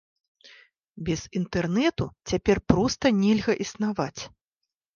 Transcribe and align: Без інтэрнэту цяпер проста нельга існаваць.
Без 1.09 1.21
інтэрнэту 1.41 2.09
цяпер 2.33 2.63
проста 2.73 3.15
нельга 3.21 3.53
існаваць. 3.69 4.21